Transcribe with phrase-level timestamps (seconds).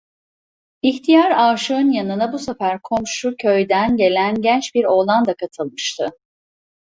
[0.81, 6.09] İhtiyar aşığın yanına bu sefer komşu köyden gelen genç bir oğlan da katılmıştı.